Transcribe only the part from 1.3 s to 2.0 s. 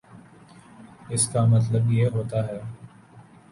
کا مطلب